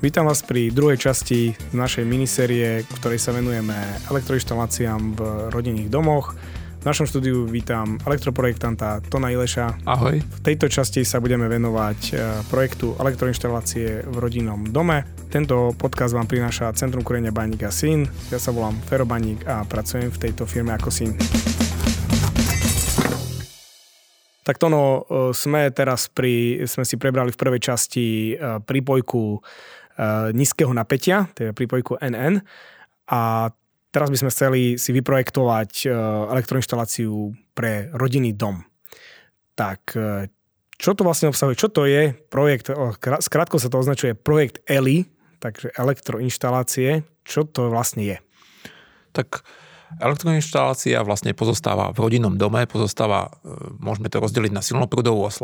[0.00, 3.76] Vítam vás pri druhej časti našej minisérie, ktorej sa venujeme
[4.08, 5.20] elektroinštaláciám v
[5.52, 6.32] rodinných domoch.
[6.80, 9.84] V našom štúdiu vítam elektroprojektanta Tona Ileša.
[9.84, 10.24] Ahoj.
[10.24, 12.12] V tejto časti sa budeme venovať e,
[12.48, 15.04] projektu elektroinštalácie v rodinnom dome.
[15.28, 18.08] Tento podcast vám prináša Centrum korenia Baník a Syn.
[18.32, 21.12] Ja sa volám Fero Baník a pracujem v tejto firme ako Syn.
[24.40, 29.44] Tak Tono, e, sme teraz pri, sme si prebrali v prvej časti e, prípojku
[30.32, 32.40] nízkeho napätia, teda prípojku NN.
[33.12, 33.50] A
[33.92, 35.90] teraz by sme chceli si vyprojektovať
[36.32, 38.64] elektroinštaláciu pre rodinný dom.
[39.58, 39.92] Tak
[40.80, 41.60] čo to vlastne obsahuje?
[41.60, 42.72] Čo to je projekt?
[43.20, 45.04] Skrátko sa to označuje projekt ELI,
[45.36, 47.04] takže elektroinštalácie.
[47.20, 48.16] Čo to vlastne je?
[49.12, 49.44] Tak
[49.98, 53.50] Elektroinštalácia vlastne pozostáva v rodinnom dome, pozostáva, e,
[53.82, 55.34] môžeme to rozdeliť na silnoprúdovú a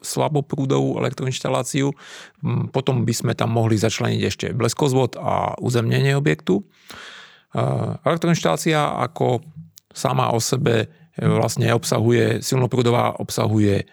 [0.00, 1.92] slaboprúdovú elektroinštaláciu.
[2.40, 6.64] Mm, potom by sme tam mohli začleniť ešte bleskozvod a uzemnenie objektu.
[6.64, 7.62] E,
[8.08, 9.44] elektroinštalácia ako
[9.92, 13.84] sama o sebe e, vlastne obsahuje, silnoprúdová obsahuje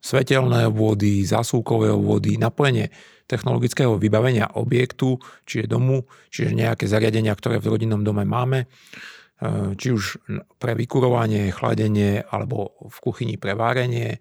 [0.00, 2.88] svetelné obvody, zásuvkové obvody, napojenie
[3.30, 6.02] technologického vybavenia objektu, čiže domu,
[6.34, 8.66] čiže nejaké zariadenia, ktoré v rodinnom dome máme, e,
[9.78, 10.18] či už
[10.58, 14.18] pre vykurovanie, chladenie alebo v kuchyni pre várenie.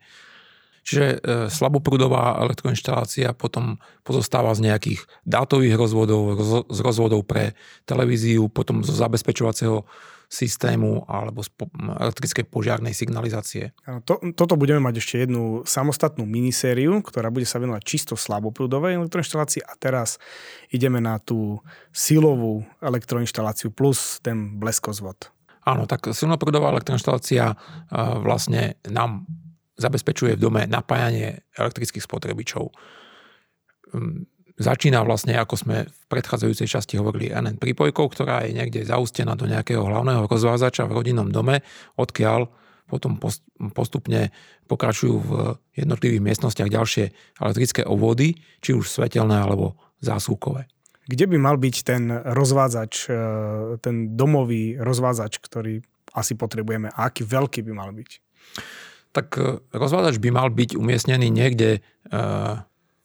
[0.86, 1.18] Čiže e,
[1.50, 6.38] slaboprúdová elektroinštalácia potom pozostáva z nejakých dátových rozvodov,
[6.70, 7.58] z rozvodov pre
[7.90, 9.90] televíziu, potom zo zabezpečovacieho
[10.30, 13.74] systému alebo z elektrickej požiarnej signalizácie.
[14.06, 19.66] To, toto budeme mať ešte jednu samostatnú minisériu, ktorá bude sa venovať čisto slaboprúdovej elektroinštalácii
[19.66, 20.22] a teraz
[20.70, 21.58] ideme na tú
[21.90, 25.34] silovú elektroinštaláciu plus ten bleskozvod.
[25.66, 27.58] Áno, tak silnoprúdová elektroinštalácia
[28.22, 29.26] vlastne nám
[29.82, 32.70] zabezpečuje v dome napájanie elektrických spotrebičov
[34.60, 39.48] Začína vlastne, ako sme v predchádzajúcej časti hovorili, NN prípojkou, ktorá je niekde zaustená do
[39.48, 41.64] nejakého hlavného rozvázača v rodinnom dome,
[41.96, 42.52] odkiaľ
[42.90, 43.22] potom
[43.72, 44.36] postupne
[44.68, 45.32] pokračujú v
[45.78, 47.06] jednotlivých miestnostiach ďalšie
[47.40, 50.66] elektrické obvody, či už svetelné alebo zásuvkové.
[51.10, 53.14] Kde by mal byť ten rozvádzač, e,
[53.82, 55.82] ten domový rozvádzač, ktorý
[56.14, 58.10] asi potrebujeme a aký veľký by mal byť?
[59.14, 62.20] Tak e, rozvádzač by mal byť umiestnený niekde e,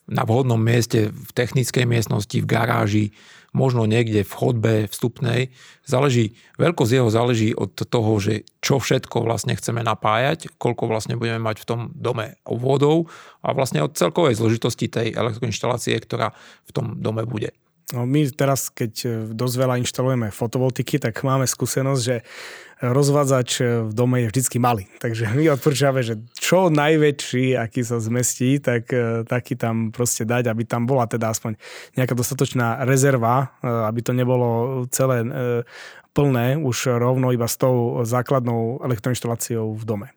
[0.05, 3.07] na vhodnom mieste v technickej miestnosti, v garáži,
[3.55, 5.55] možno niekde v chodbe vstupnej.
[5.87, 11.39] Záleží, veľkosť jeho záleží od toho, že čo všetko vlastne chceme napájať, koľko vlastne budeme
[11.39, 13.09] mať v tom dome obvodov
[13.41, 16.35] a vlastne od celkovej zložitosti tej elektroinštalácie, ktorá
[16.67, 17.55] v tom dome bude.
[17.95, 22.27] No my teraz, keď e, dosť veľa inštalujeme fotovoltiky, tak máme skúsenosť, že
[22.93, 24.85] rozvádzač e, v dome je vždycky malý.
[25.01, 30.53] Takže my odporúčame, že čo najväčší, aký sa zmestí, tak e, taký tam proste dať,
[30.53, 31.57] aby tam bola teda aspoň
[31.97, 35.25] nejaká dostatočná rezerva, aby to nebolo celé
[36.15, 40.09] plné už rovno iba s tou základnou elektroinštaláciou v dome.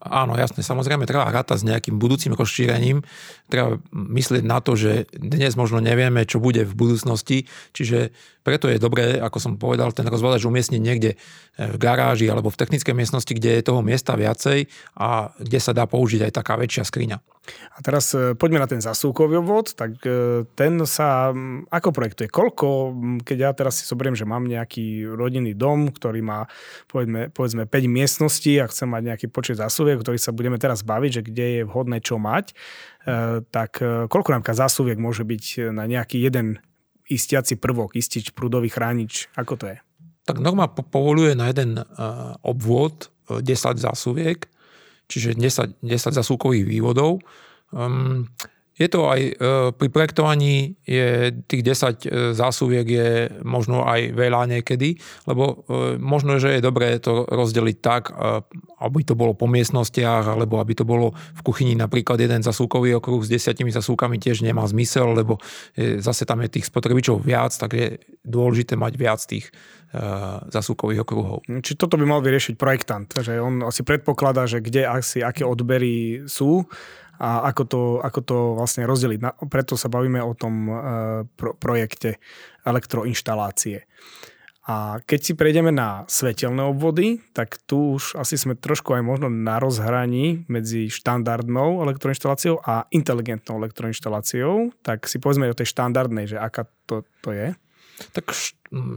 [0.00, 3.04] Áno, jasne, samozrejme treba rátať s nejakým budúcim rozšírením,
[3.52, 7.44] treba myslieť na to, že dnes možno nevieme, čo bude v budúcnosti,
[7.76, 8.16] čiže
[8.46, 12.62] preto je dobré, ako som povedal, ten rozvládač umiestniť niekde e, v garáži alebo v
[12.62, 16.86] technickej miestnosti, kde je toho miesta viacej a kde sa dá použiť aj taká väčšia
[16.86, 17.18] skriňa.
[17.74, 21.34] A teraz e, poďme na ten zasúkový obvod, tak e, ten sa
[21.74, 22.30] ako projektuje?
[22.30, 22.94] Koľko,
[23.26, 26.46] keď ja teraz si zoberiem, že mám nejaký rodinný dom, ktorý má
[26.86, 31.10] povedzme, povedzme 5 miestností a chcem mať nejaký počet zásuvek, ktorý sa budeme teraz baviť,
[31.10, 32.54] že kde je vhodné čo mať,
[33.50, 36.62] tak koľko nám zásuvek môže byť na nejaký jeden
[37.06, 39.30] istiaci prvok, istič, prúdový chránič?
[39.38, 39.78] Ako to je?
[40.26, 41.78] Tak norma povoluje na jeden
[42.42, 44.38] obvod 10 e, zásuviek,
[45.06, 47.22] čiže 10, 10 zasúkových vývodov.
[47.70, 48.30] Um,
[48.76, 49.32] je to aj e,
[49.72, 56.36] pri projektovaní je tých 10 e, zásuviek je možno aj veľa niekedy, lebo e, možno,
[56.36, 58.12] že je dobré to rozdeliť tak,
[58.80, 63.24] aby to bolo po miestnostiach, alebo aby to bolo v kuchyni napríklad jeden zasúkový okruh
[63.24, 65.40] s desiatimi zasúkami tiež nemá zmysel, lebo
[65.76, 67.96] zase tam je tých spotrebičov viac, tak je
[68.26, 69.48] dôležité mať viac tých
[70.50, 71.46] zasúkových okruhov.
[71.46, 76.26] Či toto by mal vyriešiť projektant, že on asi predpokladá, že kde asi aké odbery
[76.26, 76.66] sú
[77.16, 79.18] a ako to, ako to vlastne rozdeliť.
[79.20, 80.72] Na, preto sa bavíme o tom e,
[81.36, 82.20] pro, projekte
[82.64, 83.88] elektroinštalácie.
[84.66, 89.30] A keď si prejdeme na svetelné obvody, tak tu už asi sme trošku aj možno
[89.30, 94.74] na rozhraní medzi štandardnou elektroinštaláciou a inteligentnou elektroinštaláciou.
[94.82, 97.54] Tak si povedzme o tej štandardnej, že aká to, to je.
[98.10, 98.34] Tak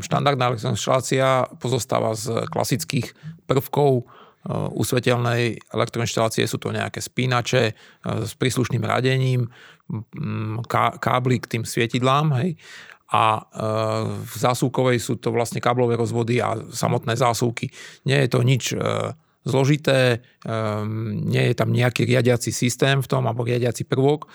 [0.01, 3.13] štandardná elektroinštalácia pozostáva z klasických
[3.45, 4.09] prvkov
[4.47, 7.73] u svetelnej elektroinštalácie sú to nejaké spínače e,
[8.23, 9.51] s príslušným radením,
[11.01, 12.53] kábly k tým svietidlám, hej,
[13.09, 13.41] a
[14.05, 17.73] v zásuvkovej sú to vlastne káblové rozvody a samotné zásuvky.
[18.05, 18.77] Nie je to nič
[19.47, 20.19] zložité,
[21.07, 24.27] nie je tam nejaký riadiaci systém v tom alebo riadiaci prvok,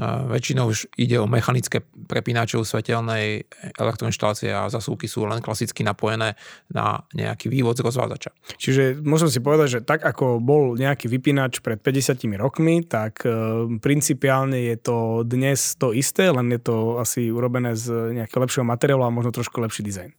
[0.00, 3.44] Väčšinou už ide o mechanické prepínačov svetelnej
[3.76, 6.32] elektroinštalácie a zasúky sú len klasicky napojené
[6.72, 8.32] na nejaký vývod z rozvádzača.
[8.56, 13.68] Čiže môžem si povedať, že tak ako bol nejaký vypínač pred 50 rokmi, tak e,
[13.84, 19.04] principiálne je to dnes to isté, len je to asi urobené z nejakého lepšieho materiálu
[19.04, 20.10] a možno trošku lepší dizajn.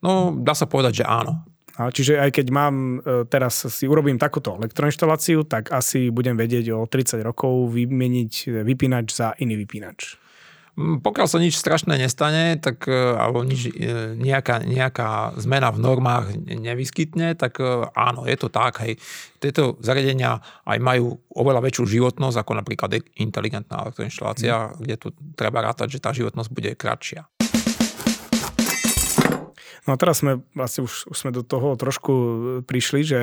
[0.00, 1.51] No, dá sa povedať, že áno.
[1.80, 6.68] A čiže aj keď mám, e, teraz si urobím takúto elektroinštaláciu, tak asi budem vedieť
[6.76, 10.20] o 30 rokov vymeniť e, vypínač za iný vypínač.
[10.76, 13.72] Mm, pokiaľ sa nič strašné nestane, tak, e, alebo nič,
[14.20, 17.56] nejaká, nejaká zmena v normách nevyskytne, tak
[17.96, 18.84] áno, je to tak.
[18.84, 19.00] Hej.
[19.40, 24.84] Tieto zariadenia aj majú oveľa väčšiu životnosť ako napríklad inteligentná elektroinštalácia, mm.
[24.84, 27.31] kde tu treba rátať, že tá životnosť bude kratšia.
[29.82, 32.30] No a teraz sme vlastne už, už sme do toho trošku e,
[32.62, 33.20] prišli, že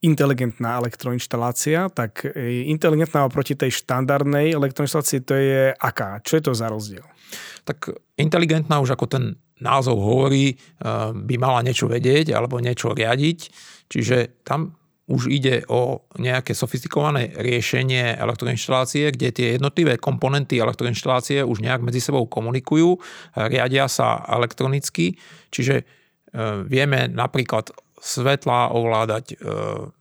[0.00, 6.24] inteligentná elektroinštalácia, tak e, inteligentná oproti tej štandardnej elektroinštalácii to je aká?
[6.24, 7.04] Čo je to za rozdiel?
[7.68, 9.24] Tak inteligentná už ako ten
[9.60, 10.56] názov hovorí, e,
[11.12, 13.38] by mala niečo vedieť alebo niečo riadiť,
[13.92, 14.79] čiže tam
[15.10, 21.98] už ide o nejaké sofistikované riešenie elektroinštalácie, kde tie jednotlivé komponenty elektroinštalácie už nejak medzi
[21.98, 23.02] sebou komunikujú,
[23.34, 25.18] riadia sa elektronicky,
[25.50, 25.84] čiže e,
[26.62, 29.36] vieme napríklad svetla ovládať e,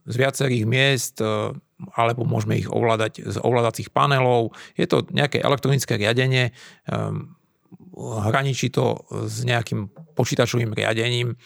[0.06, 1.58] z viacerých miest, e,
[1.98, 4.54] alebo môžeme ich ovládať z ovládacích panelov.
[4.78, 6.52] Je to nejaké elektronické riadenie,
[7.96, 9.00] hraničí to
[9.32, 11.40] s nejakým počítačovým riadením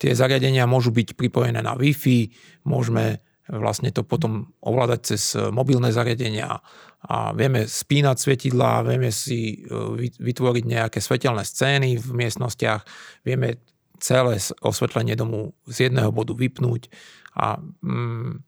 [0.00, 2.32] Tie zariadenia môžu byť pripojené na Wi-Fi,
[2.64, 3.20] môžeme
[3.50, 6.62] vlastne to potom ovládať cez mobilné zariadenia
[7.04, 12.84] a vieme spínať svetidlá, vieme si e, vytvoriť nejaké svetelné scény v miestnostiach,
[13.26, 13.64] vieme
[14.00, 16.92] celé osvetlenie domu z jedného bodu vypnúť
[17.36, 18.44] a mm,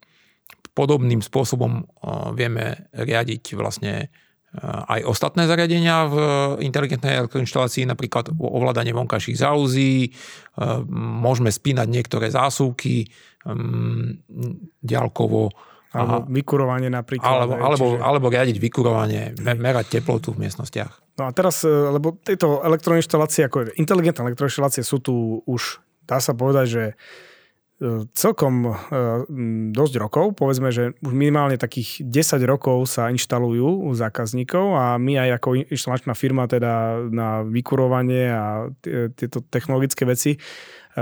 [0.72, 1.84] podobným spôsobom e,
[2.36, 4.12] vieme riadiť vlastne
[4.60, 6.16] aj ostatné zariadenia v
[6.60, 10.10] inteligentnej elektroinštalácii, napríklad ovládanie vonkajších záuzí, e,
[10.92, 13.08] môžeme spínať niektoré zásuvky
[13.48, 14.28] mm,
[14.84, 15.56] ďalkovo.
[15.96, 17.24] Alebo vykurovanie napríklad.
[17.24, 18.04] Alebo, alebo, čiže...
[18.04, 21.16] alebo riadiť vykurovanie, merať teplotu v miestnostiach.
[21.16, 26.36] No a teraz, e, lebo tieto elektroinštalácie, ako inteligentné elektroinštalácie sú tu už, dá sa
[26.36, 26.84] povedať, že
[28.14, 28.72] celkom e,
[29.74, 35.18] dosť rokov, povedzme, že už minimálne takých 10 rokov sa inštalujú u zákazníkov a my
[35.18, 38.70] aj ako inštalačná firma teda na vykurovanie a
[39.18, 40.38] tieto technologické veci e,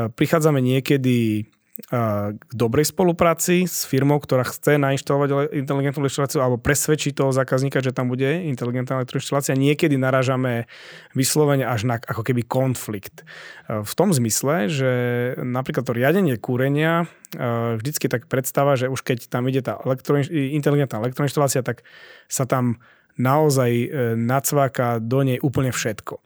[0.09, 1.45] prichádzame niekedy
[1.89, 7.95] k dobrej spolupráci s firmou, ktorá chce nainštalovať inteligentnú elektroinštaláciu alebo presvedčiť toho zákazníka, že
[7.95, 9.55] tam bude inteligentná elektroinštalácia.
[9.55, 10.67] Niekedy naražame
[11.15, 13.23] vyslovene až na ako keby konflikt.
[13.69, 14.93] E, v tom zmysle, že
[15.39, 20.33] napríklad to riadenie kúrenia e, vždycky tak predstava, že už keď tam ide tá elektroinš-
[20.33, 21.87] inteligentná elektroinštalácia, tak
[22.27, 22.83] sa tam
[23.21, 23.87] naozaj e,
[24.17, 26.17] nacváka do nej úplne všetko.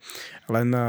[0.54, 0.82] Len e,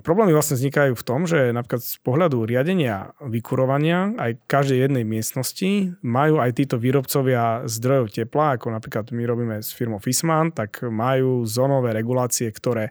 [0.00, 5.92] problémy vlastne vznikajú v tom, že napríklad z pohľadu riadenia vykurovania aj každej jednej miestnosti
[6.00, 11.44] majú aj títo výrobcovia zdrojov tepla, ako napríklad my robíme s firmou Fisman, tak majú
[11.44, 12.88] zónové regulácie, ktoré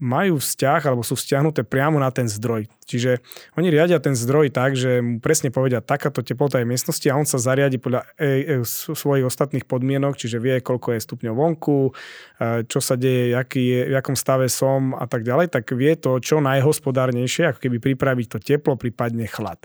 [0.00, 2.64] majú vzťah alebo sú vzťahnuté priamo na ten zdroj.
[2.88, 3.22] Čiže
[3.54, 7.28] oni riadia ten zdroj tak, že mu presne povedia, takáto teplota je miestnosti a on
[7.28, 11.92] sa zariadi podľa e, e, svojich ostatných podmienok, čiže vie, koľko je stupňov vonku, e,
[12.66, 16.18] čo sa deje, aký je, v akom stave som a tak ďalej, tak vie to
[16.18, 19.62] čo najhospodárnejšie, ako keby pripraviť to teplo, prípadne chlad.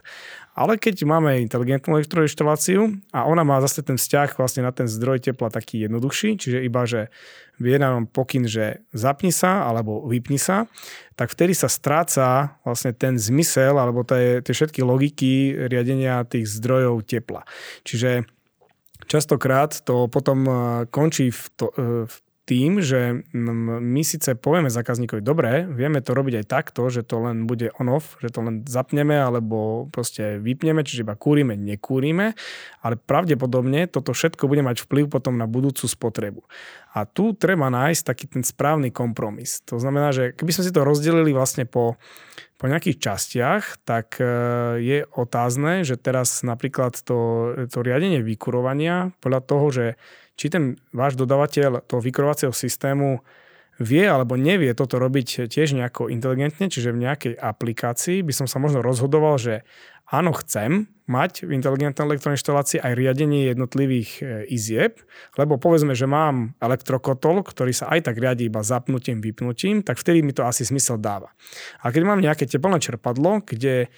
[0.56, 5.20] Ale keď máme inteligentnú elektroinštaláciu a ona má zase ten vzťah vlastne na ten zdroj
[5.20, 7.12] tepla taký jednoduchší, čiže iba, že
[7.60, 10.72] vie nám pokyn, že zapni sa alebo vypni sa,
[11.20, 17.04] tak vtedy sa stráca vlastne ten zmysel alebo tie, tie všetky logiky riadenia tých zdrojov
[17.04, 17.44] tepla.
[17.84, 18.24] Čiže
[19.12, 20.56] častokrát to potom eh,
[20.88, 26.42] končí v, to, eh, v tým, že my síce povieme zákazníkovi, dobre, vieme to robiť
[26.42, 31.02] aj takto, že to len bude on-off, že to len zapneme alebo proste vypneme, čiže
[31.02, 32.38] iba kúrime, nekúrime,
[32.86, 36.46] ale pravdepodobne toto všetko bude mať vplyv potom na budúcu spotrebu.
[36.94, 39.66] A tu treba nájsť taký ten správny kompromis.
[39.68, 41.98] To znamená, že keby sme si to rozdelili vlastne po,
[42.56, 44.26] po nejakých častiach, tak e,
[44.80, 49.86] je otázne, že teraz napríklad to, to riadenie vykurovania podľa toho, že
[50.36, 53.24] či ten váš dodavateľ toho vykurovacieho systému
[53.76, 58.56] vie alebo nevie toto robiť tiež nejako inteligentne, čiže v nejakej aplikácii by som sa
[58.60, 59.68] možno rozhodoval, že
[60.08, 65.04] áno, chcem mať v inteligentnej elektroinštalácii aj riadenie jednotlivých e, izieb,
[65.38, 70.26] lebo povedzme, že mám elektrokotol, ktorý sa aj tak riadi iba zapnutím, vypnutím, tak vtedy
[70.26, 71.30] mi to asi zmysel dáva.
[71.86, 73.94] A keď mám nejaké teplné čerpadlo, kde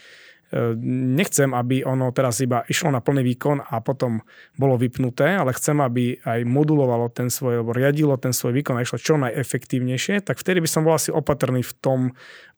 [0.80, 4.24] nechcem, aby ono teraz iba išlo na plný výkon a potom
[4.56, 8.84] bolo vypnuté, ale chcem, aby aj modulovalo ten svoj, alebo riadilo ten svoj výkon a
[8.88, 12.00] išlo čo najefektívnejšie, tak vtedy by som bol asi opatrný v tom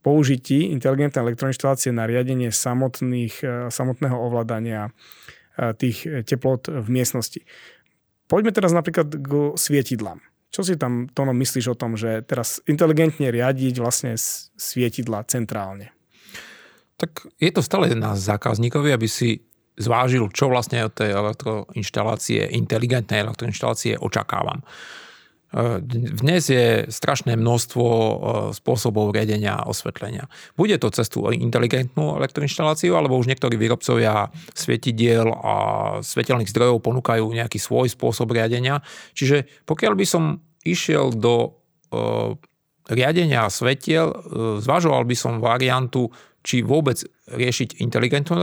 [0.05, 4.93] použití inteligentnej elektroinštalácie na riadenie samotných, e, samotného ovládania
[5.57, 7.41] e, tých teplot v miestnosti.
[8.29, 10.21] Poďme teraz napríklad k svietidlám.
[10.53, 14.13] Čo si tam, Tono, myslíš o tom, že teraz inteligentne riadiť vlastne
[14.57, 15.93] svietidla centrálne?
[16.99, 19.39] Tak je to stále na zákazníkovi, aby si
[19.79, 24.59] zvážil, čo vlastne od tej elektroinštalácie, inteligentnej elektroinštalácie očakávam.
[24.59, 25.79] E,
[26.19, 28.13] dnes je strašné množstvo e,
[28.51, 30.27] spôsobov riadenia osvetlenia.
[30.59, 35.55] Bude to cez tú inteligentnú elektroinštaláciu, alebo už niektorí výrobcovia svietidiel a
[36.03, 38.83] svetelných zdrojov ponúkajú nejaký svoj spôsob riadenia.
[39.15, 40.23] Čiže pokiaľ by som
[40.67, 41.55] išiel do
[41.89, 42.35] e,
[42.89, 44.09] riadenia svetiel,
[44.65, 46.09] zvažoval by som variantu
[46.43, 48.39] či vôbec riešiť inteligentnú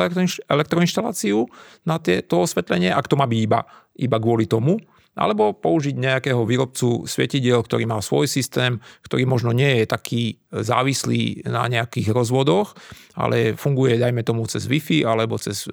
[0.48, 1.48] elektroinštaláciu
[1.88, 3.60] na to osvetlenie, ak to má byť iba,
[3.96, 4.76] iba kvôli tomu,
[5.16, 8.76] alebo použiť nejakého výrobcu svietidiel, ktorý má svoj systém,
[9.08, 10.22] ktorý možno nie je taký
[10.52, 12.76] závislý na nejakých rozvodoch,
[13.16, 15.64] ale funguje, dajme tomu, cez Wi-Fi alebo cez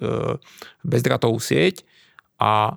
[0.80, 1.84] bezdratovú sieť
[2.40, 2.74] a e,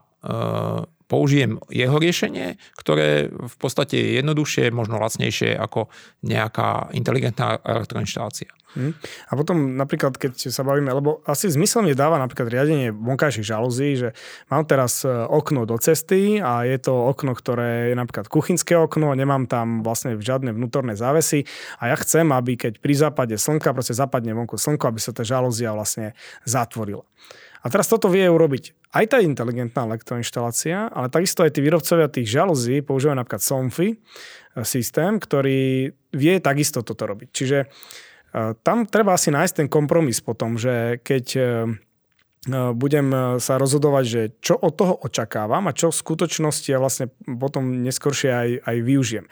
[1.07, 5.87] použijem jeho riešenie, ktoré v podstate je jednoduchšie, možno lacnejšie ako
[6.23, 8.51] nejaká inteligentná elektroinštalácia.
[8.77, 8.93] Hmm.
[9.31, 13.97] A potom napríklad, keď sa bavíme, lebo asi zmysel mi dáva napríklad riadenie vonkajších žalúzí,
[13.97, 14.09] že
[14.53, 19.17] mám teraz e, okno do cesty a je to okno, ktoré je napríklad kuchynské okno,
[19.17, 21.49] nemám tam vlastne žiadne vnútorné závesy
[21.81, 25.25] a ja chcem, aby keď pri západe slnka, proste zapadne vonku slnko, aby sa tá
[25.25, 26.13] žalúzia vlastne
[26.45, 27.01] zatvorila.
[27.65, 32.27] A teraz toto vie urobiť aj tá inteligentná elektroinštalácia, ale takisto aj tí výrobcovia tých
[32.32, 33.98] žalúzí používajú napríklad Somfy e,
[34.63, 37.29] systém, ktorý vie takisto toto robiť.
[37.34, 37.67] Čiže e,
[38.63, 41.46] tam treba asi nájsť ten kompromis potom, že keď E,
[42.71, 47.11] budem e, sa rozhodovať, že čo od toho očakávam a čo v skutočnosti ja vlastne
[47.19, 49.25] potom neskôršie aj, aj využijem.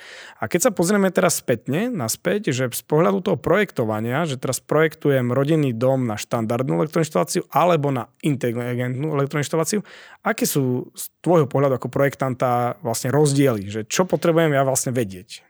[0.44, 5.32] A keď sa pozrieme teraz spätne, naspäť, že z pohľadu toho projektovania, že teraz projektujem
[5.32, 9.80] rodinný dom na štandardnú elektroinštaláciu alebo na inteligentnú elektroinštaláciu,
[10.26, 15.45] aké sú z tvojho pohľadu ako projektanta vlastne rozdiely, že čo potrebujem ja vlastne vedieť?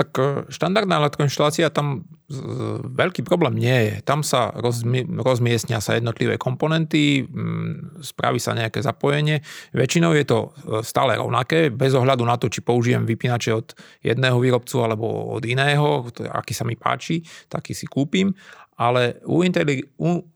[0.00, 2.08] Tak e, štandardná elektroinštalácia tam
[2.94, 3.94] veľký problém nie je.
[4.06, 7.26] Tam sa rozmiestnia sa jednotlivé komponenty,
[8.00, 9.42] spraví sa nejaké zapojenie.
[9.74, 14.38] Väčšinou je to e, stále rovnaké, bez ohľadu na to, či použijem vypínače od jedného
[14.40, 18.32] výrobcu alebo od iného, aký sa mi páči, taký si kúpim.
[18.80, 19.44] Ale u,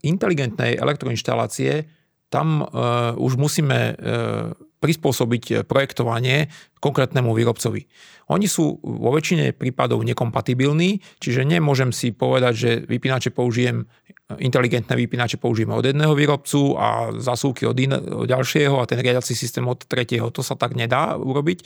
[0.04, 1.88] inteligentnej elektroinštalácie
[2.28, 4.52] tam uh, už musíme uh,
[4.84, 6.52] prispôsobiť projektovanie
[6.84, 7.88] konkrétnemu výrobcovi.
[8.28, 13.88] Oni sú vo väčšine prípadov nekompatibilní, čiže nemôžem si povedať, že vypínače použijem,
[14.36, 19.32] inteligentné vypínače použijeme od jedného výrobcu a zasúky od, in, od ďalšieho a ten riadiaci
[19.32, 20.28] systém od tretieho.
[20.32, 21.64] To sa tak nedá urobiť.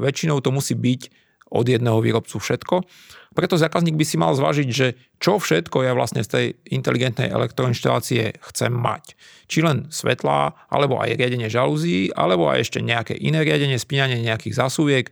[0.00, 1.12] Väčšinou to musí byť
[1.50, 2.84] od jedného výrobcu všetko.
[3.40, 8.36] Preto zákazník by si mal zvážiť, že čo všetko ja vlastne z tej inteligentnej elektroinštalácie
[8.52, 9.16] chcem mať.
[9.48, 14.60] Či len svetlá, alebo aj riadenie žalúzí, alebo aj ešte nejaké iné riadenie, spínanie nejakých
[14.60, 15.08] zásuvek,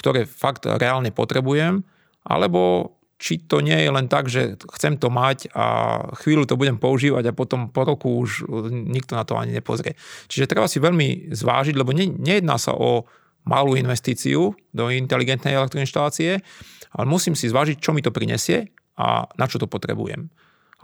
[0.00, 1.84] ktoré fakt reálne potrebujem,
[2.24, 6.80] alebo či to nie je len tak, že chcem to mať a chvíľu to budem
[6.80, 9.92] používať a potom po roku už nikto na to ani nepozrie.
[10.32, 13.04] Čiže treba si veľmi zvážiť, lebo ne, nejedná sa o
[13.46, 16.42] malú investíciu do inteligentnej elektroinštalácie,
[16.92, 20.28] ale musím si zvážiť, čo mi to prinesie a na čo to potrebujem.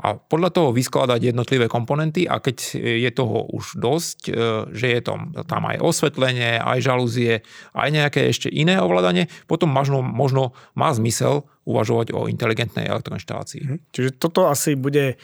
[0.01, 4.33] A podľa toho vyskladať jednotlivé komponenty a keď je toho už dosť, e,
[4.73, 7.45] že je tam, tam aj osvetlenie, aj žalúzie,
[7.77, 13.63] aj nejaké ešte iné ovládanie, potom možno, možno má zmysel uvažovať o inteligentnej elektroinštalácii.
[13.63, 13.77] Mhm.
[13.93, 15.17] Čiže toto asi bude e,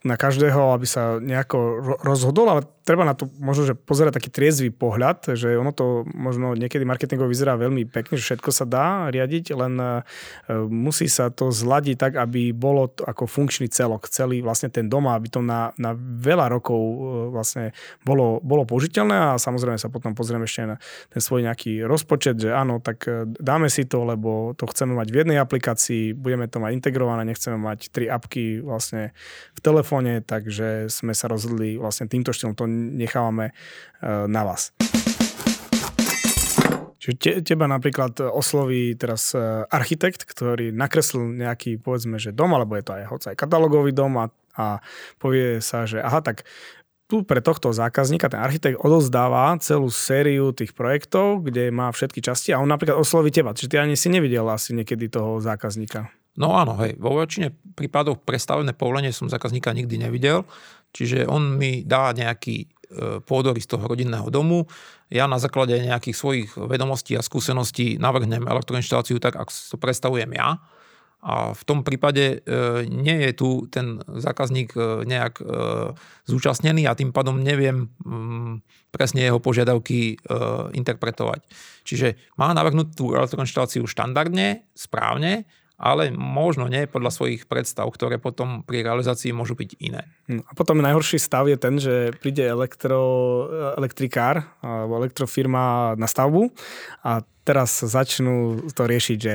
[0.00, 1.58] na každého, aby sa nejako
[2.00, 6.56] rozhodol, ale treba na to možno, že pozerať taký triezvý pohľad, že ono to možno
[6.56, 10.02] niekedy marketingovo vyzerá veľmi pekne, že všetko sa dá riadiť, len e,
[10.66, 15.06] musí sa to zladiť tak, aby bolo to ako funkčný celok, celý vlastne ten dom,
[15.06, 16.96] aby to na, na veľa rokov e,
[17.30, 20.76] vlastne bolo, bolo použiteľné a samozrejme sa potom pozrieme ešte na
[21.12, 25.12] ten svoj nejaký rozpočet, že áno, tak e, dáme si to, lebo to chceme mať
[25.12, 29.12] v jednej aplikácii, budeme to mať integrované, nechceme mať tri apky vlastne
[29.54, 29.89] v telefóne,
[30.22, 33.52] takže sme sa rozhodli vlastne týmto štýlom to nechávame e,
[34.30, 34.70] na vás.
[37.00, 42.76] Čiže te, teba napríklad osloví teraz e, architekt, ktorý nakreslil nejaký, povedzme, že dom, alebo
[42.76, 44.84] je to aj hoď aj katalógový dom a, a
[45.16, 46.44] povie sa, že aha, tak
[47.10, 52.54] tu pre tohto zákazníka ten architekt odozdáva celú sériu tých projektov, kde má všetky časti
[52.54, 53.50] a on napríklad osloví teba.
[53.50, 56.19] Čiže ty ani si nevidel asi niekedy toho zákazníka.
[56.40, 60.48] No áno, hej, vo väčšine prípadov prestavené povolenie som zákazníka nikdy nevidel,
[60.96, 62.66] čiže on mi dá nejaký e,
[63.20, 64.64] pôdorys toho rodinného domu,
[65.12, 70.56] ja na základe nejakých svojich vedomostí a skúseností navrhnem elektroinštaláciu tak, ako to predstavujem ja
[71.20, 75.44] a v tom prípade e, nie je tu ten zákazník e, nejak
[76.24, 80.16] zúčastnený a tým pádom neviem mm, presne jeho požiadavky
[80.72, 81.46] interpretovať.
[81.84, 85.46] Čiže má navrhnúť tú elektroinštaláciu štandardne, správne,
[85.80, 90.04] ale možno nie podľa svojich predstav, ktoré potom pri realizácii môžu byť iné.
[90.28, 93.00] Hm, a potom najhorší stav je ten, že príde elektro,
[93.80, 96.52] elektrikár alebo elektrofirma na stavbu
[97.00, 99.34] a teraz začnú to riešiť, že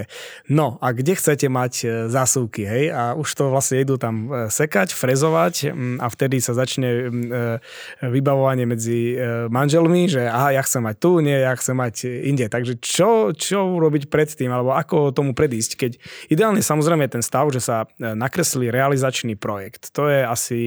[0.54, 2.84] no a kde chcete mať e, zásuvky, hej?
[2.94, 7.10] A už to vlastne idú tam e, sekať, frezovať mm, a vtedy sa začne mm,
[7.10, 9.18] e, vybavovanie medzi
[9.50, 12.46] manželmi, že aha, ja chcem mať tu, nie, ja chcem mať inde.
[12.48, 15.92] Takže čo, čo urobiť predtým, alebo ako tomu predísť, keď
[16.30, 19.92] ideálne samozrejme je ten stav, že sa nakreslí realizačný projekt.
[19.98, 20.62] To je asi,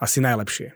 [0.00, 0.74] asi najlepšie.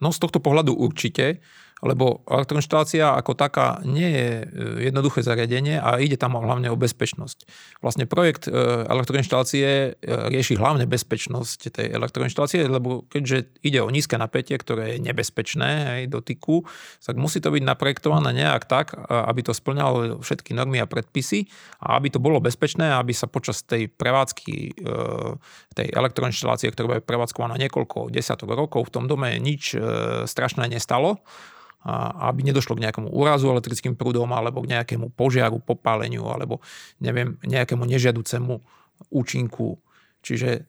[0.00, 1.44] No z tohto pohľadu určite
[1.80, 4.44] lebo elektroinštalácia ako taká nie je e,
[4.92, 7.48] jednoduché zariadenie a ide tam hlavne o bezpečnosť.
[7.80, 8.52] Vlastne projekt e,
[8.84, 15.04] elektroinštalácie e, rieši hlavne bezpečnosť tej elektroinštalácie, lebo keďže ide o nízke napätie, ktoré je
[15.08, 16.68] nebezpečné aj dotyku,
[17.00, 21.48] tak musí to byť naprojektované nejak tak, aby to splňalo všetky normy a predpisy
[21.80, 24.76] a aby to bolo bezpečné, aby sa počas tej prevádzky
[25.74, 29.74] tej elektroinštalácie, ktorá je prevádzkovaná niekoľko desiatok rokov v tom dome nič
[30.28, 31.22] strašné nestalo
[31.84, 36.60] aby nedošlo k nejakému úrazu elektrickým prúdom alebo k nejakému požiaru, popáleniu alebo
[37.00, 38.60] neviem, nejakému nežiaducemu
[39.08, 39.80] účinku.
[40.20, 40.62] Čiže e,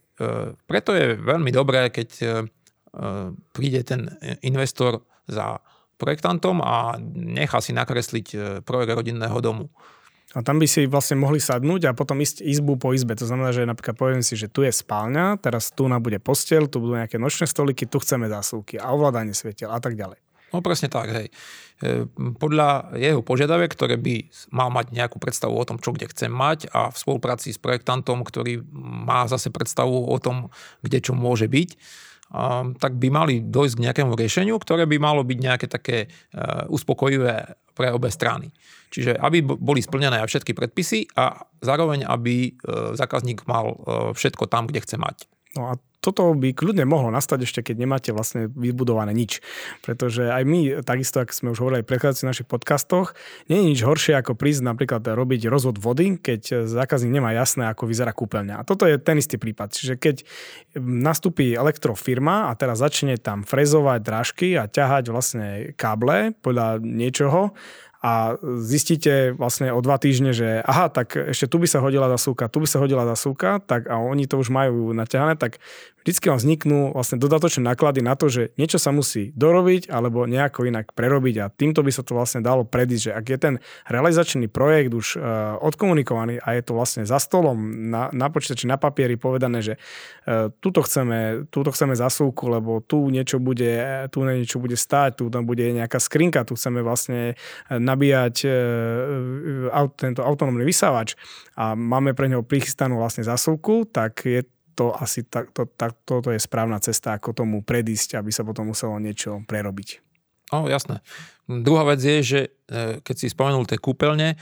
[0.55, 2.27] preto je veľmi dobré, keď e,
[3.51, 4.07] príde ten
[4.39, 5.59] investor za
[5.99, 9.67] projektantom a nechá si nakresliť e, projekt rodinného domu.
[10.31, 13.19] A tam by si vlastne mohli sadnúť a potom ísť izbu po izbe.
[13.19, 16.79] To znamená, že napríklad poviem si, že tu je spálňa, teraz tu bude postel, tu
[16.79, 20.30] budú nejaké nočné stoliky, tu chceme zásuvky a ovládanie svetiel a tak ďalej.
[20.51, 21.27] No presne tak, hej.
[21.81, 26.27] E, podľa jeho požiadaviek, ktoré by mal mať nejakú predstavu o tom, čo kde chce
[26.27, 30.51] mať a v spolupráci s projektantom, ktorý má zase predstavu o tom,
[30.83, 31.69] kde čo môže byť,
[32.79, 36.37] tak by mali dojsť k nejakému riešeniu, ktoré by malo byť nejaké také e,
[36.71, 38.51] uspokojivé pre obe strany.
[38.91, 42.51] Čiže aby boli splnené aj všetky predpisy a zároveň, aby e,
[42.95, 43.75] zákazník mal
[44.15, 45.27] všetko tam, kde chce mať.
[45.51, 49.37] No a toto by kľudne mohlo nastať ešte, keď nemáte vlastne vybudované nič.
[49.85, 53.13] Pretože aj my, takisto, ako sme už hovorili v predchádzajúcich našich podcastoch,
[53.53, 57.85] nie je nič horšie, ako prísť napríklad robiť rozvod vody, keď zákazník nemá jasné, ako
[57.85, 58.57] vyzerá kúpeľňa.
[58.57, 59.77] A toto je ten istý prípad.
[59.77, 60.25] Čiže keď
[60.81, 67.53] nastúpi elektrofirma a teraz začne tam frezovať drážky a ťahať vlastne káble podľa niečoho,
[68.01, 72.49] a zistíte vlastne o dva týždne, že aha, tak ešte tu by sa hodila zasúka,
[72.49, 75.61] tu by sa hodila zasúka, tak a oni to už majú naťahané, tak
[76.01, 80.65] vždycky vám vzniknú vlastne dodatočné náklady na to, že niečo sa musí dorobiť alebo nejako
[80.65, 84.49] inak prerobiť a týmto by sa to vlastne dalo predísť, že ak je ten realizačný
[84.49, 89.13] projekt už uh, odkomunikovaný a je to vlastne za stolom na, na počítači, na papieri
[89.13, 94.73] povedané, že uh, tuto chceme, tuto chceme zasúku, lebo tu niečo bude, tu niečo bude
[94.73, 97.37] stáť, tu tam bude nejaká skrinka, tu chceme vlastne
[97.91, 101.19] nabíjať uh, tento autonómny vysávač
[101.59, 106.31] a máme pre neho prichystanú vlastne zasúku, tak je to asi tak, to, tak, toto
[106.31, 110.10] je správna cesta, ako tomu predísť, aby sa potom muselo niečo prerobiť.
[110.51, 110.99] No, jasné.
[111.59, 114.37] Druhá vec je, že e, keď si spomenul tie kúpeľne, e,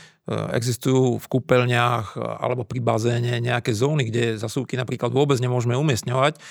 [0.58, 6.42] existujú v kúpeľniach e, alebo pri bazéne nejaké zóny, kde zasúky napríklad vôbec nemôžeme umiestňovať,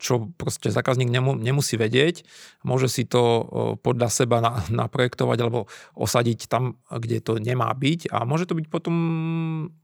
[0.00, 1.08] čo proste zákazník
[1.40, 2.24] nemusí vedieť.
[2.64, 3.46] Môže si to
[3.80, 8.94] podľa seba naprojektovať alebo osadiť tam, kde to nemá byť a môže to byť potom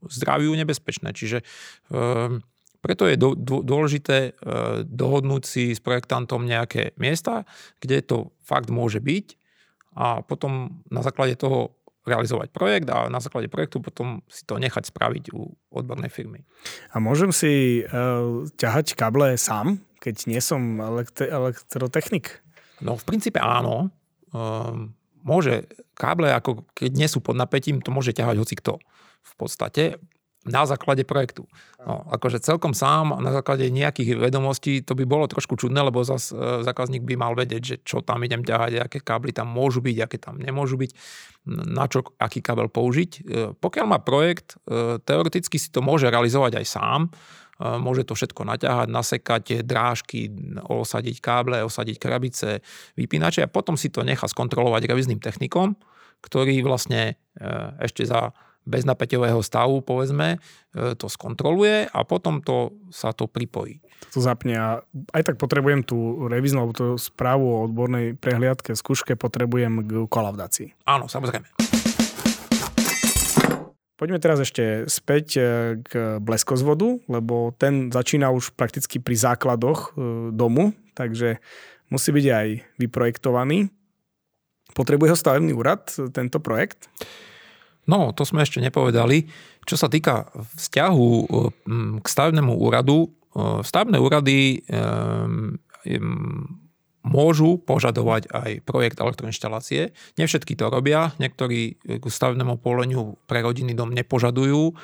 [0.09, 1.13] zdraviu nebezpečné.
[1.13, 1.41] Čiže
[2.81, 4.31] preto je dôležité e,
[4.85, 7.43] dohodnúť si s projektantom nejaké miesta,
[7.81, 9.35] kde to fakt môže byť
[9.97, 11.73] a potom na základe toho
[12.07, 16.47] realizovať projekt a na základe projektu potom si to nechať spraviť u odbornej firmy.
[16.95, 22.39] A môžem si uh, ťahať kable sám, keď nie som elektri- elektrotechnik?
[22.79, 23.91] No v princípe áno.
[24.31, 25.67] Um, môže
[25.99, 28.79] káble, ako keď nie sú pod napätím, to môže ťahať hoci kto.
[29.27, 29.99] V podstate
[30.47, 31.45] na základe projektu.
[31.83, 36.31] No, akože celkom sám na základe nejakých vedomostí to by bolo trošku čudné, lebo zas
[36.31, 39.97] e, zákazník by mal vedieť, že čo tam idem ťahať, aké kábly tam môžu byť,
[40.01, 40.91] aké tam nemôžu byť,
[41.47, 43.11] na čo aký kábel použiť.
[43.11, 43.19] E,
[43.59, 47.01] pokiaľ má projekt, e, teoreticky si to môže realizovať aj sám,
[47.57, 50.29] môže to všetko naťahať, nasekať drážky,
[50.61, 52.61] osadiť káble, osadiť krabice,
[52.93, 55.73] vypínače a potom si to nechá skontrolovať revizným technikom,
[56.21, 57.17] ktorý vlastne
[57.81, 58.29] ešte za
[58.67, 60.37] beznapäťového stavu, povedzme,
[60.75, 63.79] e, to skontroluje a potom to sa to pripojí.
[64.13, 64.67] To zapne a
[65.15, 70.75] aj tak potrebujem tú reviznú alebo tú správu o odbornej prehliadke, skúške potrebujem k kolaudácii.
[70.85, 71.47] Áno, samozrejme.
[73.97, 75.41] Poďme teraz ešte späť e,
[75.81, 79.91] k bleskozvodu, lebo ten začína už prakticky pri základoch e,
[80.37, 81.41] domu, takže
[81.89, 83.73] musí byť aj vyprojektovaný.
[84.77, 86.85] Potrebuje ho stavebný úrad, tento projekt?
[87.87, 89.31] No, to sme ešte nepovedali.
[89.63, 91.27] Čo sa týka vzťahu eh,
[92.03, 95.95] k stavebnému úradu, eh, stavebné úrady eh,
[97.07, 99.95] môžu požadovať aj projekt elektroinštalácie.
[100.19, 104.75] Nevšetky to robia, niektorí k stavebnému povoleniu pre rodinný dom nepožadujú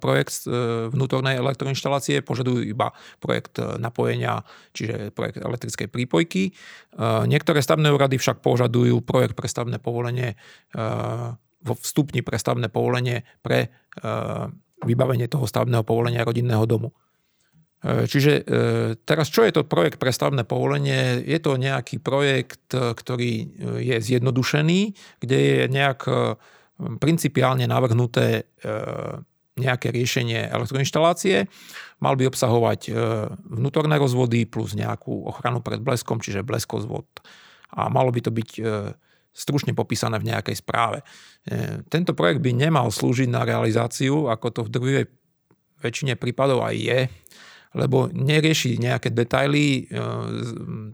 [0.00, 0.48] projekt
[0.88, 6.56] vnútornej elektroinštalácie, požadujú iba projekt napojenia, čiže projekt elektrickej prípojky.
[7.28, 10.40] Niektoré stavebné úrady však požadujú projekt pre stavebné povolenie
[11.66, 13.68] vo vstupni pre stavebné povolenie pre e,
[14.86, 16.94] vybavenie toho stavebného povolenia rodinného domu.
[17.82, 18.42] E, čiže e,
[19.02, 21.26] teraz, čo je to projekt pre stavebné povolenie?
[21.26, 23.32] Je to nejaký projekt, ktorý
[23.82, 24.80] je zjednodušený,
[25.18, 26.06] kde je nejak
[26.76, 28.52] principiálne navrhnuté
[29.56, 31.48] nejaké riešenie elektroinštalácie.
[32.04, 32.92] Mal by obsahovať
[33.48, 37.08] vnútorné rozvody plus nejakú ochranu pred bleskom, čiže bleskozvod.
[37.72, 38.50] A malo by to byť
[39.36, 41.04] stručne popísané v nejakej správe.
[41.44, 45.04] E, tento projekt by nemal slúžiť na realizáciu, ako to v druhej
[45.84, 47.00] väčšine prípadov aj je,
[47.76, 50.00] lebo nerieši nejaké detaily, e,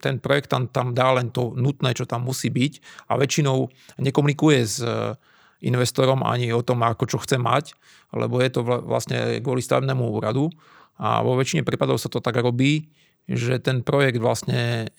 [0.03, 3.71] ten projektant tam dá len to nutné, čo tam musí byť a väčšinou
[4.03, 5.15] nekomunikuje s e,
[5.63, 7.79] investorom ani o tom, ako čo chce mať,
[8.11, 10.51] lebo je to vlastne kvôli stavebnému úradu
[10.99, 12.91] a vo väčšine prípadov sa to tak robí,
[13.31, 14.91] že ten projekt vlastne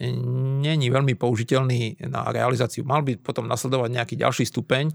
[0.63, 2.88] není veľmi použiteľný na realizáciu.
[2.88, 4.93] Mal by potom nasledovať nejaký ďalší stupeň e,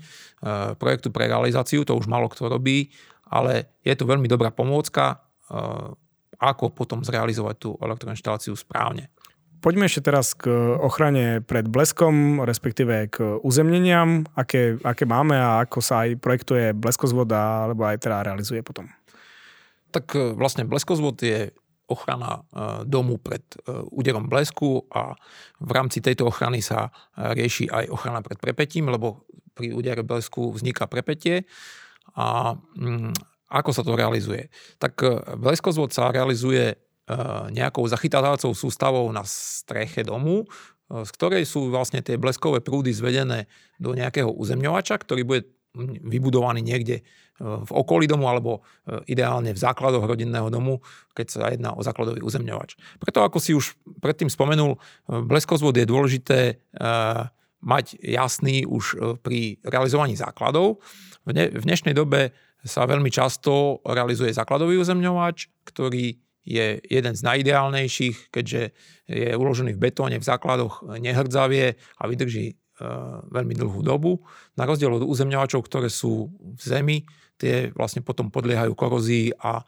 [0.81, 2.89] projektu pre realizáciu, to už malo kto robí,
[3.29, 5.21] ale je to veľmi dobrá pomôcka,
[5.53, 5.53] e,
[6.41, 9.13] ako potom zrealizovať tú elektroinštaláciu správne.
[9.59, 15.83] Poďme ešte teraz k ochrane pred bleskom, respektíve k uzemneniam, aké, aké máme a ako
[15.83, 18.87] sa aj projektuje bleskozvoda, alebo aj teda realizuje potom.
[19.93, 21.53] Tak e, vlastne bleskozvod je
[21.89, 22.43] ochrana e,
[22.85, 23.57] domu pred e,
[23.91, 25.17] úderom blesku a
[25.59, 26.91] v rámci tejto ochrany sa e,
[27.33, 29.25] rieši aj ochrana pred prepetím, lebo
[29.57, 31.49] pri údere blesku vzniká prepetie.
[32.15, 33.17] A mm,
[33.49, 34.53] ako sa to realizuje?
[34.77, 35.01] Tak
[35.41, 36.77] bleskozvod sa realizuje
[37.49, 40.45] nejakou zachytávacou sústavou na streche domu,
[40.93, 43.49] z ktorej sú vlastne tie bleskové prúdy zvedené
[43.81, 45.49] do nejakého uzemňovača, ktorý bude
[46.03, 47.03] vybudovaný niekde e,
[47.43, 50.83] v okolí domu alebo e, ideálne v základoch rodinného domu,
[51.15, 52.75] keď sa jedná o základový uzemňovač.
[52.99, 54.79] Preto, ako si už predtým spomenul, e,
[55.23, 56.39] bleskozvod je dôležité
[57.59, 60.79] mať jasný už pri realizovaní základov.
[61.27, 62.31] V dnešnej dobe
[62.63, 68.73] sa veľmi často realizuje základový uzemňovač, ktorý je jeden z najideálnejších, keďže
[69.11, 72.57] je uložený v betóne, v základoch nehrdzavie a vydrží
[73.31, 74.23] veľmi dlhú dobu.
[74.55, 76.99] Na rozdiel od uzemňovačov, ktoré sú v zemi,
[77.39, 79.65] tie vlastne potom podliehajú korozii a eh,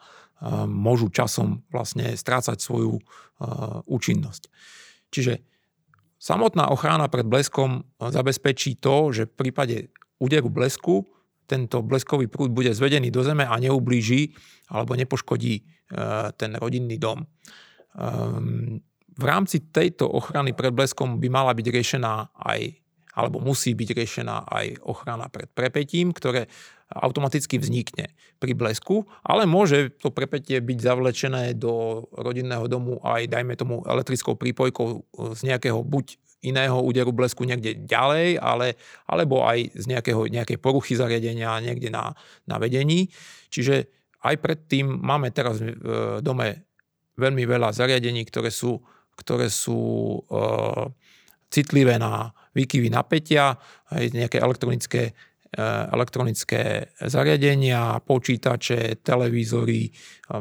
[0.66, 3.04] môžu časom vlastne strácať svoju eh,
[3.86, 4.42] účinnosť.
[5.10, 5.42] Čiže
[6.22, 9.76] samotná ochrana pred bleskom zabezpečí to, že v prípade
[10.22, 11.06] úderu blesku
[11.50, 14.30] tento bleskový prúd bude zvedený do zeme a neublíži
[14.70, 15.66] alebo nepoškodí
[16.38, 17.26] ten rodinný dom.
[17.98, 18.78] Ehm,
[19.20, 22.60] v rámci tejto ochrany pred bleskom by mala byť riešená aj
[23.20, 26.48] alebo musí byť riešená aj ochrana pred prepetím, ktoré
[26.90, 28.10] automaticky vznikne
[28.42, 34.34] pri blesku, ale môže to prepetie byť zavlečené do rodinného domu aj, dajme tomu, elektrickou
[34.34, 35.06] prípojkou
[35.38, 40.96] z nejakého buď iného úderu blesku niekde ďalej, ale, alebo aj z nejakého, nejakej poruchy
[40.96, 42.16] zariadenia niekde na,
[42.48, 43.12] na vedení.
[43.52, 43.86] Čiže
[44.24, 46.64] aj predtým máme teraz v dome
[47.20, 48.80] veľmi veľa zariadení, ktoré sú,
[49.20, 49.80] ktoré sú
[50.16, 50.20] e,
[51.52, 53.58] citlivé na výkyvy napätia,
[53.90, 55.12] aj nejaké elektronické
[55.50, 59.90] e, elektronické zariadenia, počítače, televízory.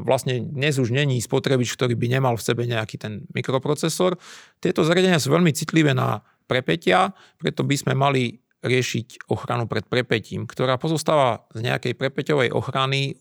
[0.06, 4.18] Vlastne dnes už není spotrebič, ktorý by nemal v sebe nejaký ten mikroprocesor.
[4.62, 10.44] Tieto zariadenia sú veľmi citlivé na prepetia, preto by sme mali riešiť ochranu pred prepetím,
[10.44, 13.16] ktorá pozostáva z nejakej prepeťovej ochrany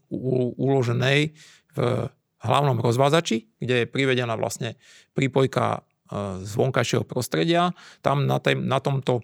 [0.59, 1.21] uloženej
[1.79, 1.79] v
[2.43, 4.79] hlavnom rozvádzači, kde je privedená vlastne
[5.15, 5.83] prípojka
[6.43, 7.77] z vonkajšieho prostredia.
[8.01, 9.21] Tam na, tej, na tomto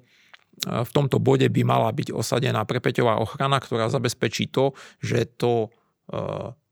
[0.62, 4.70] v tomto bode by mala byť osadená prepeťová ochrana, ktorá zabezpečí to,
[5.03, 5.66] že to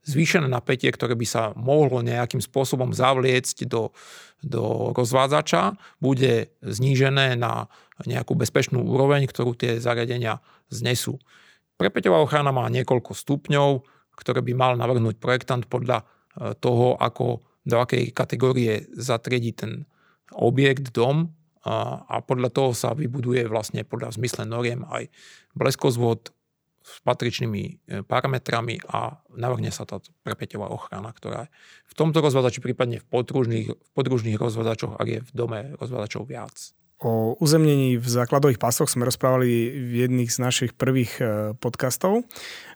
[0.06, 3.90] zvýšené napätie, ktoré by sa mohlo nejakým spôsobom zavliecť do,
[4.38, 7.66] do rozvádzača, bude znížené na
[8.06, 11.18] nejakú bezpečnú úroveň, ktorú tie zariadenia znesú.
[11.78, 13.82] Prepeťová ochrana má niekoľko stupňov,
[14.14, 16.06] ktoré by mal navrhnúť projektant podľa
[16.62, 19.90] toho, ako, do akej kategórie zatriedi ten
[20.34, 25.12] objekt, dom a, a podľa toho sa vybuduje vlastne podľa zmysle noriem aj
[25.54, 26.34] bleskozvod,
[26.82, 31.50] s patričnými e, parametrami a navrhne sa tá prepäťová ochrana, ktorá je
[31.88, 36.74] v tomto rozvádzači, prípadne v podružných, v podružných rozvádzačoch, ak je v dome rozvádzačov viac.
[37.02, 41.22] O uzemnení v základových pásoch sme rozprávali v jedných z našich prvých e,
[41.58, 42.26] podcastov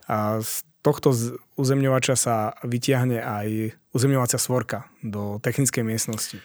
[0.07, 1.11] a z tohto
[1.59, 6.39] uzemňovača sa vytiahne aj uzemňovacia svorka do technickej miestnosti.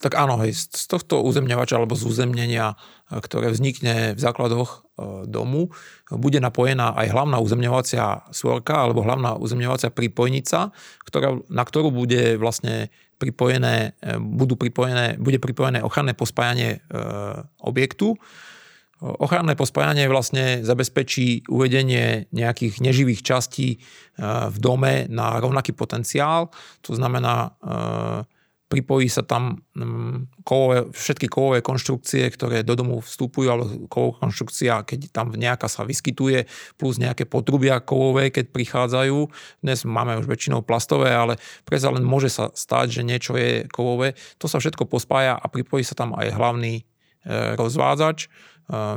[0.00, 4.78] Tak áno, z tohto uzemňovača alebo z uzemnenia, e, ktoré vznikne v základoch e,
[5.28, 5.76] domu,
[6.08, 10.72] bude napojená aj hlavná uzemňovacia svorka alebo hlavná uzemňovacia prípojnica,
[11.04, 12.88] ktorá, na ktorú bude vlastne
[13.20, 16.80] pripojené, e, budú pripojené, bude pripojené ochranné pospájanie
[17.60, 18.16] objektu.
[19.00, 23.80] Ochranné pospájanie vlastne zabezpečí uvedenie nejakých neživých častí
[24.20, 26.52] v dome na rovnaký potenciál.
[26.84, 27.56] To znamená,
[28.70, 34.86] pripojí sa tam mm, kovové, všetky kovové konštrukcie, ktoré do domu vstupujú, ale kovová konštrukcia,
[34.86, 36.46] keď tam nejaká sa vyskytuje,
[36.78, 39.18] plus nejaké potrubia kovové, keď prichádzajú.
[39.66, 44.14] Dnes máme už väčšinou plastové, ale predsa len môže sa stať, že niečo je kovové.
[44.38, 46.82] To sa všetko pospája a pripojí sa tam aj hlavný e,
[47.58, 48.28] rozvádzač e,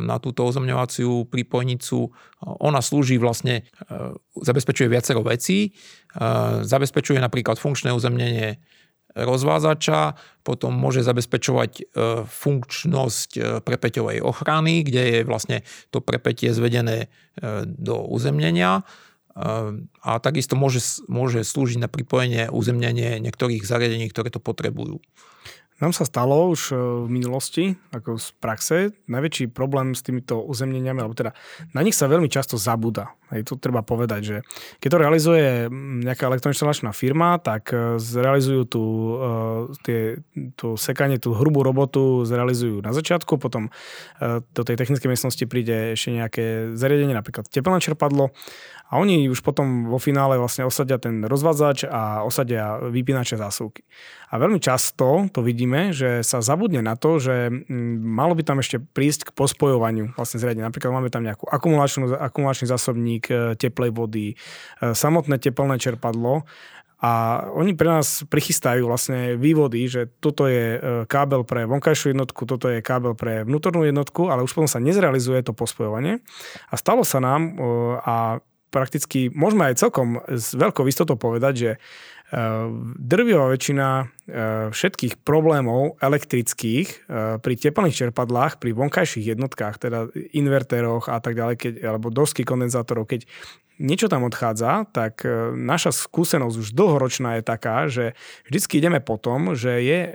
[0.05, 2.13] na túto ozemňovaciu prípojnicu.
[2.62, 5.73] Ona slúži vlastne, e, zabezpečuje viacero vecí.
[6.62, 8.62] Zabezpečuje napríklad funkčné uzemnenie
[9.15, 11.84] rozvádzača, potom môže zabezpečovať e,
[12.26, 15.62] funkčnosť e, prepeťovej ochrany, kde je vlastne
[15.93, 17.08] to prepetie zvedené e,
[17.65, 18.84] do uzemnenia
[19.34, 25.02] a takisto môže, môže slúžiť na pripojenie uzemnenie niektorých zariadení, ktoré to potrebujú.
[25.84, 28.78] Nám sa stalo už e, v minulosti, ako z praxe,
[29.12, 31.36] najväčší problém s týmito uzemneniami, alebo teda
[31.76, 33.12] na nich sa veľmi často zabúda.
[33.36, 34.38] Hej, to treba povedať, že
[34.80, 35.43] keď to realizuje
[36.08, 39.15] nejaká elektroinštalačná firma, tak e, zrealizujú tú, e,
[39.84, 40.00] tie,
[40.56, 43.67] tú sekanie, tú hrubú robotu zrealizujú na začiatku, potom
[44.56, 46.46] do tej technickej miestnosti príde ešte nejaké
[46.80, 48.32] zariadenie, napríklad teplné čerpadlo
[48.93, 53.82] a oni už potom vo finále vlastne osadia ten rozvádzač a osadia vypínače zásuvky.
[54.30, 58.62] A veľmi často to vidíme, že sa zabudne na to, že mm, malo by tam
[58.62, 60.69] ešte prísť k pospojovaniu vlastne zriadenia.
[60.69, 64.36] Napríklad máme tam nejakú akumulačnú, akumulačný zásobník e, teplej vody, e,
[64.93, 66.45] samotné teplné čerpadlo
[67.03, 72.45] a oni pre nás prichystajú vlastne vývody, že toto je e, kábel pre vonkajšiu jednotku,
[72.45, 76.23] toto je kábel pre vnútornú jednotku, ale už potom sa nezrealizuje to pospojovanie.
[76.71, 77.59] A stalo sa nám,
[78.03, 78.39] a
[78.73, 81.71] prakticky môžeme aj celkom s veľkou istotou povedať, že
[82.98, 84.06] drvivá väčšina e,
[84.74, 86.96] všetkých problémov elektrických e,
[87.38, 93.06] pri teplných čerpadlách, pri vonkajších jednotkách, teda invertéroch a tak ďalej, keď, alebo dosky kondenzátorov,
[93.06, 93.30] keď
[93.81, 98.13] niečo tam odchádza, tak e, naša skúsenosť už dlhoročná je taká, že
[98.45, 100.09] vždycky ideme po tom, že je e,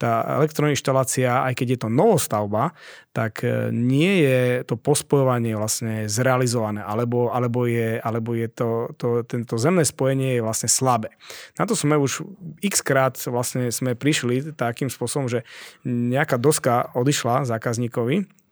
[0.00, 2.72] tá elektroinštalácia, aj keď je to novostavba,
[3.12, 9.20] tak e, nie je to pospojovanie vlastne zrealizované, alebo, alebo je, alebo je to, to,
[9.28, 11.12] tento zemné spojenie je vlastne slabé.
[11.60, 12.24] Na to sme už
[12.64, 15.44] x krát vlastne sme prišli takým spôsobom, že
[15.84, 18.42] nejaká doska odišla zákazníkovi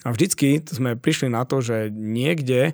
[0.00, 2.72] a vždycky sme prišli na to, že niekde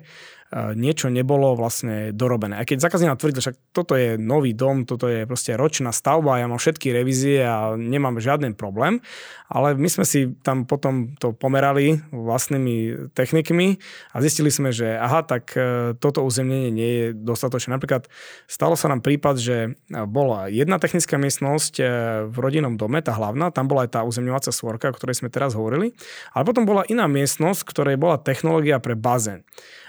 [0.55, 2.55] niečo nebolo vlastne dorobené.
[2.55, 6.47] Aj keď zákazník tvrdil, však toto je nový dom, toto je proste ročná stavba, ja
[6.47, 9.03] mám všetky revízie a nemám žiaden problém,
[9.51, 13.75] ale my sme si tam potom to pomerali vlastnými technikmi
[14.15, 17.75] a zistili sme, že aha, tak e, toto uzemnenie nie je dostatočné.
[17.75, 18.07] Napríklad
[18.47, 19.75] stalo sa nám prípad, že
[20.07, 21.83] bola jedna technická miestnosť e,
[22.31, 25.59] v rodinnom dome, tá hlavná, tam bola aj tá uzemňovacia svorka, o ktorej sme teraz
[25.59, 25.91] hovorili,
[26.31, 29.43] ale potom bola iná miestnosť, ktorej bola technológia pre bazén.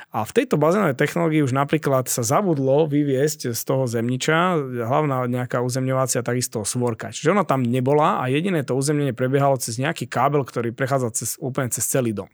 [0.09, 4.57] A v tejto bazénovej technológii už napríklad sa zabudlo vyviesť z toho zemniča
[4.89, 7.13] hlavná nejaká uzemňovacia takisto svorka.
[7.13, 11.37] Čiže ona tam nebola a jediné to uzemnenie prebiehalo cez nejaký kábel, ktorý prechádza cez,
[11.37, 12.25] úplne cez celý dom.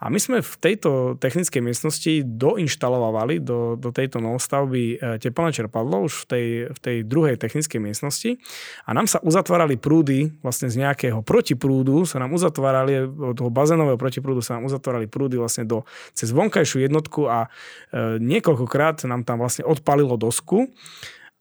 [0.00, 6.08] A my sme v tejto technickej miestnosti doinštalovali do, do tejto novostavby e, teplné čerpadlo
[6.08, 8.40] už v tej, v tej druhej technickej miestnosti
[8.88, 13.04] a nám sa uzatvárali prúdy vlastne z nejakého protiprúdu, sa nám uzatvárali
[13.36, 15.84] toho bazénového protiprúdu sa nám uzatvárali prúdy vlastne do,
[16.16, 17.50] cez vonkajšiu jednotku jednotku a
[17.90, 20.70] e, niekoľkokrát nám tam vlastne odpalilo dosku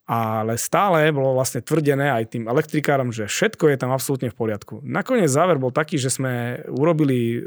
[0.09, 4.81] ale stále bolo vlastne tvrdené aj tým elektrikárom, že všetko je tam absolútne v poriadku.
[4.81, 7.39] Nakoniec záver bol taký, že sme urobili e,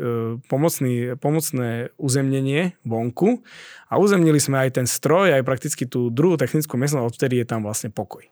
[0.46, 3.42] pomocný, pomocné uzemnenie vonku
[3.90, 7.66] a uzemnili sme aj ten stroj, aj prakticky tú druhú technickú miestnosť, odtedy je tam
[7.66, 8.30] vlastne pokoj.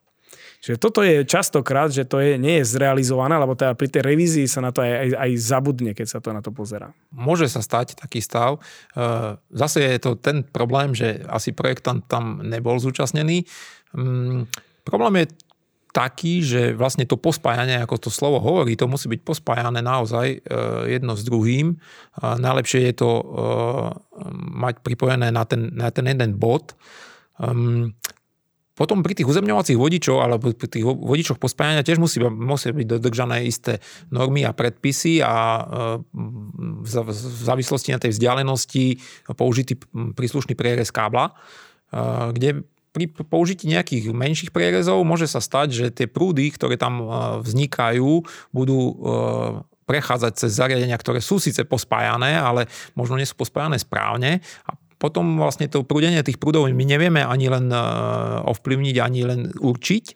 [0.61, 4.45] Čiže toto je častokrát, že to je, nie je zrealizované, lebo teda pri tej revízii
[4.45, 6.93] sa na to aj, aj, aj zabudne, keď sa to na to pozerá.
[7.09, 8.61] Môže sa stať taký stav.
[8.93, 9.01] E,
[9.57, 13.49] zase je to ten problém, že asi projektant tam nebol zúčastnený.
[13.97, 14.53] Mm,
[14.85, 15.27] problém je
[15.97, 20.39] taký, že vlastne to pospájanie, ako to slovo hovorí, to musí byť pospájane naozaj e,
[20.93, 21.81] jedno s druhým.
[22.21, 23.25] Najlepšie je to e,
[24.61, 26.77] mať pripojené na ten, na ten jeden bod.
[28.81, 33.45] Potom pri tých uzemňovacích vodičov alebo pri tých vodičoch pospájania tiež musí, musí byť dodržané
[33.45, 35.63] isté normy a predpisy a e,
[36.81, 37.13] v
[37.45, 38.97] závislosti na tej vzdialenosti
[39.37, 39.77] použitý
[40.17, 41.33] príslušný prierez kábla, e,
[42.33, 42.49] kde
[42.97, 47.07] pri použití nejakých menších prierezov môže sa stať, že tie prúdy, ktoré tam e,
[47.45, 48.25] vznikajú,
[48.57, 48.81] budú
[49.85, 55.41] prechádzať cez zariadenia, ktoré sú síce pospájané, ale možno nie sú pospájané správne a potom
[55.41, 57.81] vlastne to prúdenie tých prúdov my nevieme ani len e,
[58.45, 60.05] ovplyvniť, ani len určiť.
[60.05, 60.15] E,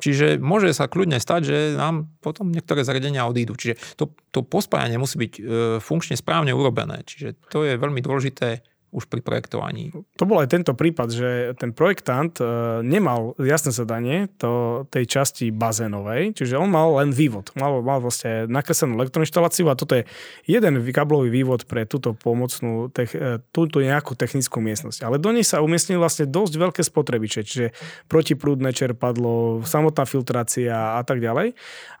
[0.00, 3.60] čiže môže sa kľudne stať, že nám potom niektoré zariadenia odídu.
[3.60, 5.40] Čiže to, to pospájanie musí byť e,
[5.84, 7.04] funkčne správne urobené.
[7.04, 9.92] Čiže to je veľmi dôležité už pri projektovaní.
[10.16, 11.28] To bol aj tento prípad, že
[11.60, 12.44] ten projektant e,
[12.80, 17.52] nemal jasné zadanie to, tej časti bazénovej, čiže on mal len vývod.
[17.52, 20.08] Mal, mal vlastne nakreslenú elektroinštaláciu a toto je
[20.48, 25.04] jeden kablový vývod pre túto pomocnú, e, túto nejakú technickú miestnosť.
[25.04, 27.76] Ale do nej sa umiestnili vlastne dosť veľké spotrebiče, čiže
[28.08, 31.52] protiprúdne čerpadlo, samotná filtrácia a tak ďalej.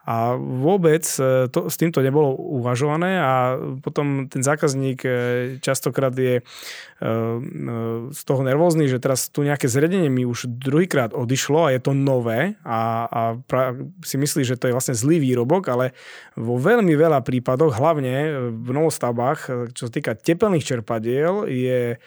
[0.08, 5.04] A vôbec e, to, s týmto nebolo uvažované a potom ten zákazník
[5.60, 6.40] častokrát je
[8.10, 11.94] z toho nervózny, že teraz tu nejaké zredenie mi už druhýkrát odišlo a je to
[11.94, 15.86] nové a, a pra, si myslí, že to je vlastne zlý výrobok, ale
[16.34, 18.14] vo veľmi veľa prípadoch, hlavne
[18.50, 21.98] v novostavbách, čo sa týka tepelných čerpadiel, je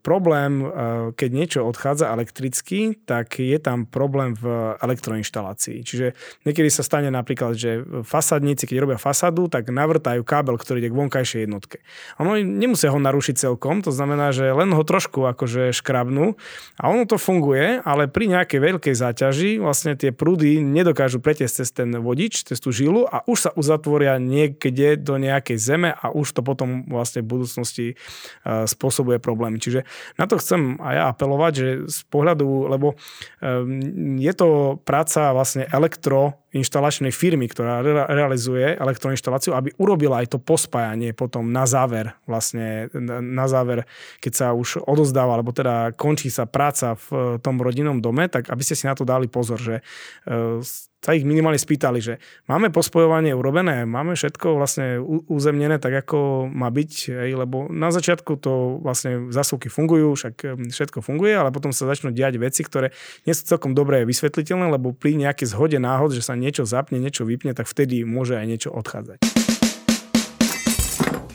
[0.00, 0.70] problém, eh,
[1.12, 5.84] keď niečo odchádza elektricky, tak je tam problém v elektroinštalácii.
[5.84, 6.16] Čiže
[6.48, 10.96] niekedy sa stane napríklad, že fasadníci, keď robia fasadu, tak navrtajú kábel, ktorý ide k
[10.96, 11.84] vonkajšej jednotke.
[12.16, 16.32] Ono nemusia ho narušiť celkom, to znamená, že len ho trošku akože škrabnú
[16.80, 21.68] a ono to funguje, ale pri nejakej veľkej záťaži vlastne tie prúdy nedokážu pretiesť cez
[21.76, 26.32] ten vodič, cez tú žilu a už sa uzatvoria niekde do nejakej zeme a už
[26.32, 29.58] to potom vlastne v budúcnosti eh, spôsobuje problém problémy.
[29.58, 29.82] Čiže
[30.22, 32.94] na to chcem aj ja apelovať, že z pohľadu, lebo
[33.42, 40.36] ehm, je to práca vlastne elektro inštalačnej firmy, ktorá re- realizuje elektroinštaláciu, aby urobila aj
[40.36, 43.88] to pospájanie potom na záver, vlastne na záver,
[44.20, 48.62] keď sa už odozdáva, alebo teda končí sa práca v tom rodinnom dome, tak aby
[48.62, 49.80] ste si na to dali pozor, že
[50.28, 50.62] e,
[51.02, 56.70] sa ich minimálne spýtali, že máme pospojovanie urobené, máme všetko vlastne uzemnené tak, ako má
[56.70, 61.90] byť, lebo na začiatku to vlastne zasúky fungujú, však hm, všetko funguje, ale potom sa
[61.90, 62.94] začnú diať veci, ktoré
[63.26, 67.22] nie sú celkom dobre vysvetliteľné, lebo pri nejakej zhode náhod, že sa niečo zapne, niečo
[67.22, 69.22] vypne, tak vtedy môže aj niečo odchádzať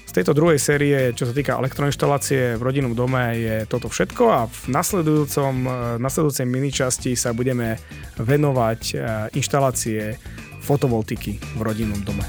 [0.03, 4.39] Z tejto druhej série, čo sa týka elektroinštalácie v rodinnom dome, je toto všetko a
[4.51, 5.53] v nasledujúcom,
[6.03, 7.79] nasledujúcej miničasti sa budeme
[8.19, 8.95] venovať e,
[9.39, 10.19] inštalácie
[10.67, 12.27] fotovoltiky v rodinnom dome.